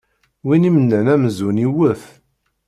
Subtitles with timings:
[0.45, 2.03] Win imennan amzun iwwet.